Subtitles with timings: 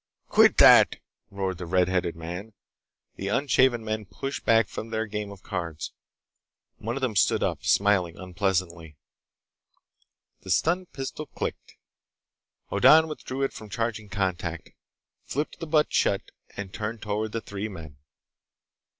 [0.29, 0.95] "Quit that!"
[1.29, 2.53] roared the red headed man.
[3.17, 5.93] The unshaven men pushed back from their game of cards.
[6.77, 8.97] One of them stood up, smiling unpleasantly.
[10.39, 11.75] The stun pistol clicked.
[12.71, 14.71] Hoddan withdrew it from charging contact,
[15.23, 17.97] flipped the butt shut, and turned toward the three men.